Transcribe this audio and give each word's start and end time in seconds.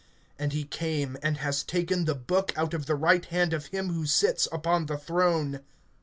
(7)And 0.39 0.51
he 0.51 0.63
came, 0.63 1.15
and 1.21 1.37
has 1.37 1.61
taken 1.61 2.05
the 2.05 2.15
book 2.15 2.51
out 2.57 2.73
of 2.73 2.87
the 2.87 2.95
right 2.95 3.23
hand 3.25 3.53
of 3.53 3.67
him 3.67 3.89
who 3.89 4.07
sits 4.07 4.47
upon 4.51 4.87
the 4.87 4.97
throne. 4.97 5.59